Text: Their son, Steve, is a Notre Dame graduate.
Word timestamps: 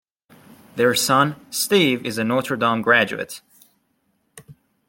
Their 0.77 0.95
son, 0.95 1.35
Steve, 1.51 2.03
is 2.07 2.17
a 2.17 2.23
Notre 2.23 2.57
Dame 2.57 2.81
graduate. 2.81 3.41